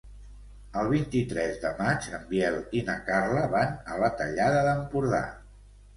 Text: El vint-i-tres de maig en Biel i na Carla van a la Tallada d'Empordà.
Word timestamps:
El 0.83 0.87
vint-i-tres 0.93 1.59
de 1.65 1.73
maig 1.83 2.07
en 2.19 2.25
Biel 2.31 2.57
i 2.79 2.81
na 2.89 2.95
Carla 3.11 3.45
van 3.55 3.77
a 3.97 4.03
la 4.05 4.11
Tallada 4.23 4.65
d'Empordà. 4.71 5.25